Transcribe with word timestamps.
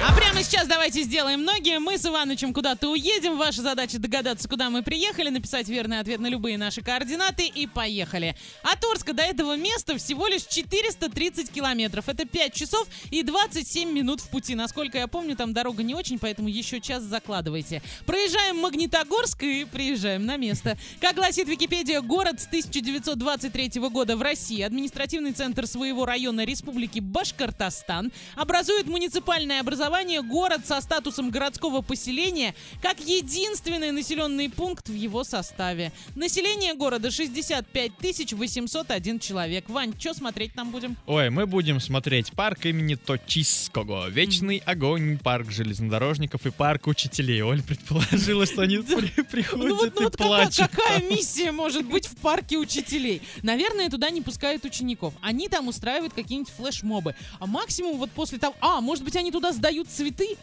А 0.00 0.12
прямо 0.12 0.44
сейчас 0.44 0.68
давайте 0.68 1.02
сделаем 1.02 1.42
ноги. 1.42 1.76
Мы 1.78 1.98
с 1.98 2.06
Иванычем 2.06 2.54
куда-то 2.54 2.88
уедем. 2.88 3.36
Ваша 3.36 3.62
задача 3.62 3.98
догадаться, 3.98 4.48
куда 4.48 4.70
мы 4.70 4.84
приехали, 4.84 5.28
написать 5.28 5.68
верный 5.68 5.98
ответ 5.98 6.20
на 6.20 6.28
любые 6.28 6.56
наши 6.56 6.82
координаты 6.82 7.46
и 7.46 7.66
поехали. 7.66 8.36
От 8.62 8.84
Орска 8.84 9.12
до 9.12 9.24
этого 9.24 9.56
места 9.56 9.98
всего 9.98 10.28
лишь 10.28 10.44
430 10.44 11.50
километров. 11.50 12.08
Это 12.08 12.26
5 12.26 12.54
часов 12.54 12.86
и 13.10 13.24
27 13.24 13.90
минут 13.90 14.20
в 14.20 14.28
пути. 14.28 14.54
Насколько 14.54 14.98
я 14.98 15.08
помню, 15.08 15.34
там 15.34 15.52
дорога 15.52 15.82
не 15.82 15.96
очень, 15.96 16.20
поэтому 16.20 16.48
еще 16.48 16.80
час 16.80 17.02
закладывайте. 17.02 17.82
Проезжаем 18.06 18.58
Магнитогорск 18.58 19.42
и 19.42 19.64
приезжаем 19.64 20.26
на 20.26 20.36
место. 20.36 20.78
Как 21.00 21.16
гласит 21.16 21.48
Википедия, 21.48 22.00
город 22.02 22.40
с 22.40 22.46
1923 22.46 23.80
года 23.90 24.16
в 24.16 24.22
России, 24.22 24.62
административный 24.62 25.32
центр 25.32 25.66
своего 25.66 26.06
района 26.06 26.44
Республики 26.44 27.00
Башкортостан, 27.00 28.12
образует 28.36 28.86
муниципальное 28.86 29.60
образование 29.60 29.87
город 29.92 30.66
со 30.66 30.80
статусом 30.80 31.30
городского 31.30 31.80
поселения 31.80 32.54
как 32.82 33.00
единственный 33.00 33.90
населенный 33.90 34.50
пункт 34.50 34.88
в 34.88 34.94
его 34.94 35.24
составе. 35.24 35.92
Население 36.14 36.74
города 36.74 37.10
65 37.10 37.92
801 38.32 39.18
человек. 39.18 39.68
Вань, 39.68 39.94
что 39.98 40.14
смотреть 40.14 40.54
нам 40.56 40.70
будем? 40.70 40.96
Ой, 41.06 41.30
мы 41.30 41.46
будем 41.46 41.80
смотреть 41.80 42.32
парк 42.32 42.66
имени 42.66 42.94
Точиского, 42.96 44.08
Вечный 44.08 44.58
огонь, 44.66 45.18
парк 45.18 45.50
железнодорожников 45.50 46.44
и 46.46 46.50
парк 46.50 46.86
учителей. 46.86 47.42
Оль 47.42 47.62
предположила, 47.62 48.44
что 48.46 48.62
они 48.62 48.78
при- 48.82 49.12
Ну 49.16 49.24
приходят 49.24 49.94
ну 49.94 50.00
и 50.00 50.04
вот 50.04 50.16
какая, 50.16 50.28
плачут. 50.28 50.68
какая 50.68 51.02
миссия 51.02 51.50
может 51.52 51.86
быть 51.86 52.06
в 52.06 52.16
парке 52.16 52.58
учителей? 52.58 53.22
Наверное, 53.42 53.88
туда 53.88 54.10
не 54.10 54.20
пускают 54.20 54.64
учеников. 54.64 55.14
Они 55.22 55.48
там 55.48 55.68
устраивают 55.68 56.12
какие-нибудь 56.12 56.52
флешмобы. 56.52 57.14
А 57.38 57.46
максимум 57.46 57.96
вот 57.98 58.10
после 58.10 58.38
того... 58.38 58.54
А, 58.60 58.80
может 58.80 59.04
быть, 59.04 59.16
они 59.16 59.30
туда 59.32 59.52
сдают 59.52 59.77
цветы? 59.84 60.36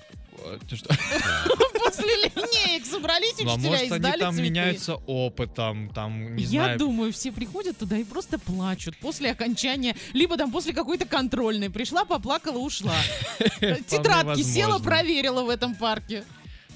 Э, 0.43 0.57
ты 0.69 0.75
что? 0.75 0.89
После 1.85 2.15
линеек 2.17 2.85
собрались 2.85 3.35
Ну, 3.41 3.51
а 3.51 3.55
учителя 3.55 3.77
и 3.77 3.87
они 3.89 3.97
сдали 3.99 4.19
там 4.19 4.33
цветы. 4.33 4.49
меняются 4.49 4.95
опытом, 5.07 5.89
там, 5.93 6.35
не 6.35 6.43
Я 6.43 6.63
знаю. 6.63 6.79
думаю, 6.79 7.13
все 7.13 7.31
приходят 7.31 7.77
туда 7.77 7.97
и 7.97 8.03
просто 8.03 8.37
плачут 8.37 8.97
после 8.97 9.31
окончания, 9.31 9.95
либо 10.13 10.35
там 10.37 10.51
после 10.51 10.73
какой-то 10.73 11.05
контрольной. 11.05 11.69
Пришла, 11.69 12.05
поплакала, 12.05 12.57
ушла. 12.57 12.95
Тетрадки 13.87 14.41
села, 14.43 14.79
проверила 14.79 15.43
в 15.43 15.49
этом 15.49 15.75
парке. 15.75 16.23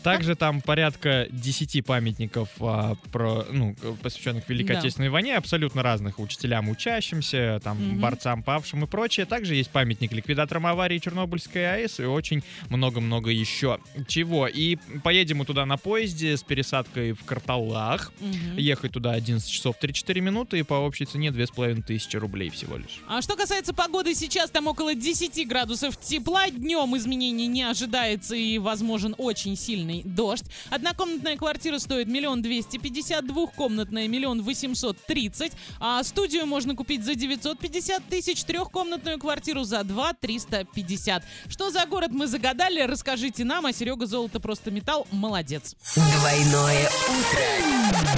Также 0.04 0.36
там 0.36 0.62
порядка 0.62 1.28
10 1.32 1.82
памятников, 1.86 2.50
а, 2.60 2.96
про, 3.12 3.46
ну, 3.52 3.76
посвященных 4.02 4.48
Великой 4.50 4.74
Да. 4.74 4.80
Отечественной 4.80 5.10
войне, 5.10 5.36
абсолютно 5.36 5.84
разных 5.84 6.20
учителям, 6.20 6.70
учащимся, 6.70 7.60
там, 7.64 7.78
Мгм. 7.78 8.00
борцам, 8.00 8.44
павшим 8.44 8.84
и 8.84 8.88
прочее. 8.88 9.26
Также 9.26 9.56
есть 9.56 9.70
памятник 9.72 10.12
ликвидаторам 10.14 10.66
аварии 10.68 10.98
Чернобыльской 11.00 11.66
АЭС 11.84 12.00
и 12.00 12.04
очень 12.04 12.44
много-много 12.70 13.30
еще 13.30 13.80
чего. 14.08 14.48
И 14.48 14.78
поедем 15.04 15.38
мы 15.38 15.46
туда 15.46 15.66
на 15.66 15.78
поезде 15.78 16.38
с 16.38 16.44
пересадкой 16.44 17.14
в 17.14 17.24
Карталах. 17.26 18.12
Мгм. 18.20 18.58
Ехать 18.58 18.92
туда 18.94 19.12
11 19.12 19.50
часов 19.52 19.76
3-4 19.82 20.22
минуты 20.22 20.60
и 20.60 20.64
по 20.64 20.76
общей 20.76 21.06
цене 21.06 21.32
2500 21.32 22.20
рублей 22.20 22.50
всего 22.50 22.78
лишь. 22.78 23.00
А 23.08 23.22
что 23.22 23.36
касается 23.36 23.74
погоды, 23.74 24.14
сейчас 24.16 24.50
там 24.50 24.68
около 24.68 24.96
10 24.96 25.46
градусов 25.46 25.98
тепла. 26.00 26.50
Днем 26.50 26.96
изменений 26.98 27.48
не 27.48 27.64
ожидается 27.64 28.36
и 28.36 28.58
возможен 28.58 29.16
очень 29.18 29.56
сильный 29.58 29.89
дождь. 30.04 30.46
Однокомнатная 30.70 31.38
квартира 31.38 31.80
стоит 31.80 32.08
миллион 32.08 32.42
двести 32.42 32.78
пятьдесят, 32.78 33.28
двухкомнатная 33.28 34.08
миллион 34.08 34.44
восемьсот 34.44 34.98
тридцать, 35.06 35.54
а 35.80 36.04
студию 36.04 36.46
можно 36.46 36.76
купить 36.76 37.04
за 37.04 37.16
950 37.16 38.06
тысяч, 38.06 38.44
трехкомнатную 38.44 39.20
квартиру 39.20 39.64
за 39.64 39.84
2 39.84 40.14
350. 40.14 41.24
Что 41.48 41.72
за 41.72 41.86
город 41.86 42.12
мы 42.12 42.28
загадали, 42.28 42.82
расскажите 42.82 43.44
нам, 43.44 43.66
а 43.66 43.74
Серега 43.74 44.06
Золото 44.06 44.40
просто 44.40 44.72
металл, 44.72 45.08
молодец. 45.12 45.76
Двойное 45.96 46.90
утро. 47.08 48.10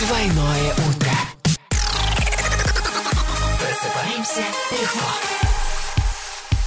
Двойное 0.00 0.72
утро. 0.72 1.12
Просыпаемся 3.58 4.44
легко. 4.70 5.06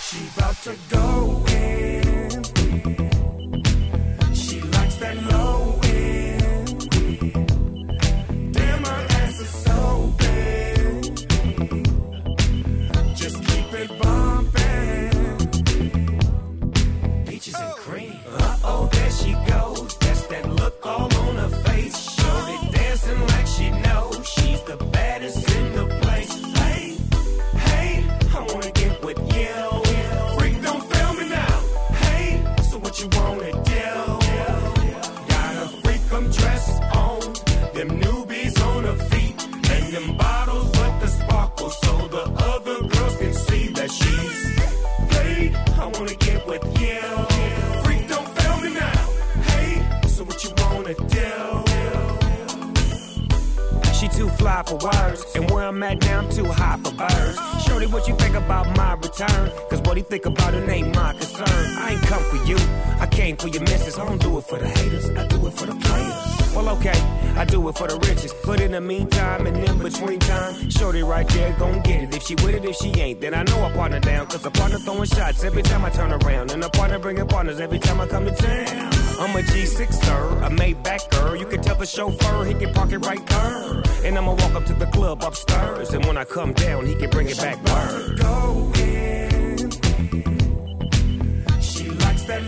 She 0.02 0.18
about 0.38 0.56
to 0.64 0.76
go 0.90 1.45
Down 55.94 56.28
too 56.30 56.46
high 56.46 56.65
about 58.36 58.76
my 58.78 58.94
return? 58.94 59.52
Cause 59.70 59.82
what 59.82 59.98
he 59.98 60.04
think 60.04 60.26
about 60.26 60.54
it 60.54 60.68
ain't 60.70 60.96
my 60.96 61.14
concern. 61.14 61.78
I 61.78 61.92
ain't 61.92 62.02
come 62.04 62.24
for 62.24 62.38
you, 62.46 62.58
I 63.00 63.08
came 63.08 63.38
for 63.38 63.48
your 63.48 63.64
missus. 63.64 63.98
I 63.98 64.06
don't 64.06 64.22
do 64.22 64.38
it 64.38 64.44
for 64.44 64.60
the 64.60 64.68
haters, 64.68 65.10
I 65.10 65.28
do 65.28 65.48
it 65.48 65.54
for 65.54 65.66
the 65.66 65.76
players. 65.76 66.46
Well, 66.56 66.70
okay, 66.78 66.98
I 67.36 67.44
do 67.44 67.68
it 67.68 67.78
for 67.78 67.88
the 67.88 67.98
riches. 68.08 68.34
But 68.46 68.62
in 68.62 68.72
the 68.72 68.80
meantime, 68.82 69.46
and 69.46 69.58
in 69.58 69.78
between 69.80 70.20
time, 70.20 70.70
Shorty 70.70 71.04
right 71.04 71.28
there 71.28 71.54
gon' 71.60 71.82
get 71.82 72.04
it. 72.04 72.16
If 72.16 72.24
she 72.24 72.36
with 72.36 72.56
it, 72.56 72.64
if 72.64 72.78
she 72.78 72.90
ain't, 73.02 73.20
then 73.20 73.34
I 73.34 73.44
know 73.44 73.62
I 73.64 73.72
partner 73.74 74.00
down. 74.00 74.28
Cause 74.28 74.46
a 74.46 74.52
partner 74.52 74.80
throwing 74.80 75.06
shots 75.06 75.44
every 75.44 75.64
time 75.64 75.84
I 75.84 75.90
turn 75.90 76.14
around. 76.14 76.52
And 76.52 76.64
a 76.64 76.70
partner 76.70 76.98
bringing 76.98 77.28
partners 77.28 77.60
every 77.60 77.80
time 77.80 78.00
I 78.00 78.08
come 78.08 78.24
to 78.26 78.32
town. 78.32 78.92
I'm 79.20 79.36
a 79.36 79.42
G6, 79.42 79.94
sir, 79.94 80.28
a 80.44 80.50
Maybach 80.50 81.10
girl. 81.12 81.36
You 81.36 81.46
can 81.46 81.62
tell 81.62 81.76
the 81.76 81.86
chauffeur 81.86 82.46
he 82.46 82.54
can 82.54 82.74
park 82.74 82.92
it 82.94 83.00
right 83.00 83.26
there. 83.28 83.84
And 84.06 84.18
I'ma 84.18 84.32
walk 84.32 84.56
up 84.56 84.66
to 84.66 84.74
the 84.74 84.88
club 84.88 85.24
upstairs. 85.24 85.94
And 85.94 86.06
when 86.06 86.18
I 86.18 86.24
come 86.24 86.54
down, 86.54 86.86
he 86.86 86.96
can 86.96 87.10
bring 87.10 87.28
it 87.28 87.38
back 87.38 87.62
word. 87.66 88.25
She 91.62 91.90
likes 91.90 92.24
that 92.24 92.42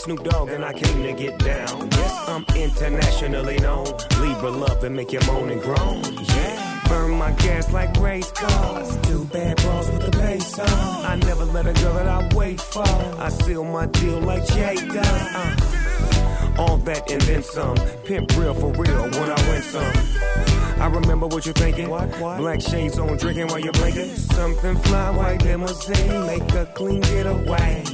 Snoop 0.00 0.24
Dogg 0.24 0.48
and 0.48 0.64
I 0.64 0.72
came 0.72 1.02
to 1.02 1.12
get 1.12 1.38
down. 1.40 1.90
Yes, 1.90 2.28
I'm 2.28 2.46
internationally 2.56 3.58
known. 3.58 3.84
Libra 4.18 4.50
love 4.50 4.82
and 4.82 4.96
make 4.96 5.12
you 5.12 5.20
moan 5.26 5.50
and 5.50 5.60
groan. 5.60 6.02
Yeah. 6.02 6.80
Burn 6.88 7.10
my 7.10 7.32
gas 7.32 7.70
like 7.70 7.94
race 7.98 8.30
cars. 8.32 8.96
Two 9.02 9.26
bad 9.26 9.58
bras 9.58 9.90
with 9.90 10.06
the 10.06 10.10
bass 10.12 10.58
on. 10.58 10.68
I 11.04 11.16
never 11.16 11.44
let 11.44 11.66
a 11.66 11.74
girl 11.82 11.92
that 11.92 12.08
I 12.08 12.34
wait 12.34 12.62
for. 12.62 12.82
I 13.20 13.28
seal 13.28 13.62
my 13.62 13.86
deal 13.86 14.20
like 14.20 14.46
Jay 14.46 14.76
does. 14.76 15.06
Uh. 15.06 16.56
All 16.58 16.78
that 16.78 17.10
and 17.10 17.20
then 17.22 17.42
some. 17.42 17.76
Pimp 18.06 18.34
real 18.38 18.54
for 18.54 18.72
real 18.72 19.02
when 19.02 19.30
I 19.30 19.50
win 19.50 19.62
some. 19.62 20.39
I 20.80 20.86
remember 20.86 21.26
what 21.26 21.44
you're 21.44 21.52
thinking. 21.52 21.88
Black 21.88 22.60
shades 22.62 22.98
on, 22.98 23.16
drinking 23.18 23.48
while 23.48 23.58
you're 23.58 23.72
blinking. 23.72 24.16
Something 24.16 24.76
fly, 24.76 25.10
white 25.10 25.42
limousine, 25.44 26.26
make 26.26 26.52
a 26.54 26.64
clean 26.74 27.02
getaway. 27.02 27.84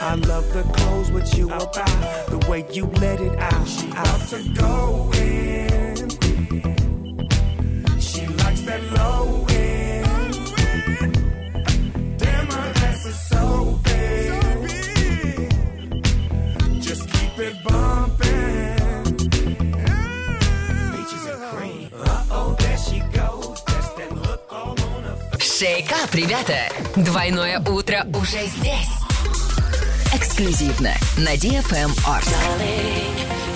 I 0.00 0.14
love 0.14 0.52
the 0.52 0.62
clothes 0.74 1.10
what 1.10 1.34
you 1.36 1.46
about, 1.46 2.26
the 2.28 2.44
way 2.48 2.66
you 2.70 2.86
let 3.00 3.20
it 3.20 3.38
out. 3.38 3.66
She 3.66 3.90
out 3.94 4.20
to 4.28 4.42
go 4.50 5.10
in. 5.14 5.45
Face. 26.06 26.12
Шейкап, 26.12 26.14
ребята! 26.14 26.68
Двойное 26.96 27.60
утро 27.60 28.06
уже 28.14 28.46
здесь. 28.46 28.88
Эксклюзивно 30.14 30.94
на 31.18 31.34
DFM 31.34 31.90
Art. 32.06 32.26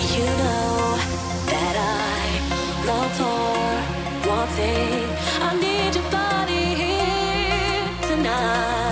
You 0.01 0.25
know 0.37 0.97
that 1.47 1.75
I 1.77 2.39
love 2.85 3.11
for 3.17 4.29
one 4.29 4.47
thing. 4.55 5.07
I 5.41 5.53
need 5.59 5.95
your 5.95 6.09
body 6.11 6.75
here 6.75 7.87
tonight, 8.07 8.90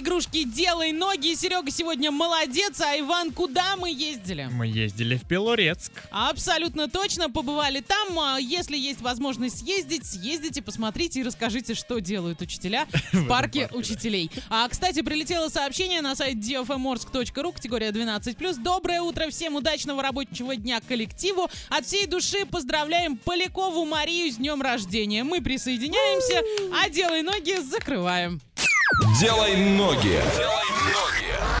игрушки 0.00 0.44
«Делай 0.44 0.92
ноги». 0.92 1.34
Серега 1.34 1.70
сегодня 1.70 2.10
молодец, 2.10 2.80
а 2.80 2.98
Иван, 2.98 3.32
куда 3.32 3.76
мы 3.76 3.90
ездили? 3.90 4.48
Мы 4.50 4.66
ездили 4.66 5.16
в 5.16 5.26
Пелорецк. 5.26 5.92
Абсолютно 6.10 6.88
точно, 6.88 7.30
побывали 7.30 7.80
там. 7.80 8.18
А 8.18 8.38
Если 8.38 8.76
есть 8.76 9.00
возможность 9.00 9.58
съездить, 9.58 10.06
съездите, 10.06 10.62
посмотрите 10.62 11.20
и 11.20 11.22
расскажите, 11.22 11.74
что 11.74 11.98
делают 12.00 12.40
учителя 12.40 12.86
в 13.12 13.26
парке 13.26 13.68
учителей. 13.72 14.30
А, 14.48 14.68
кстати, 14.68 15.02
прилетело 15.02 15.48
сообщение 15.48 16.00
на 16.00 16.16
сайт 16.16 16.36
dfmorsk.ru, 16.36 17.52
категория 17.52 17.90
12+. 17.90 18.62
Доброе 18.62 19.02
утро 19.02 19.28
всем, 19.30 19.56
удачного 19.56 20.02
рабочего 20.02 20.56
дня 20.56 20.80
коллективу. 20.80 21.48
От 21.68 21.84
всей 21.86 22.06
души 22.06 22.46
поздравляем 22.46 23.18
Полякову 23.18 23.84
Марию 23.84 24.32
с 24.32 24.36
днем 24.36 24.62
рождения. 24.62 25.24
Мы 25.24 25.42
присоединяемся, 25.42 26.40
а 26.82 26.88
«Делай 26.88 27.22
ноги» 27.22 27.60
закрываем. 27.60 28.40
Делай 29.18 29.56
ноги. 29.56 30.20